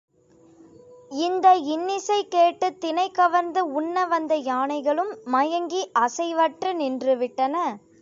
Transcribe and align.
இந்த 1.11 1.55
இன்னிசை 1.55 2.27
கேட்டுத் 2.27 2.79
தினை 2.79 3.11
கவர்ந்து 3.11 3.71
உண்ண 3.71 4.05
வந்த 4.05 4.35
யானைகளும் 4.35 5.13
மயங்கி 5.25 5.91
அசைவற்று 5.99 6.71
நின்றுவிட்டன. 6.73 7.55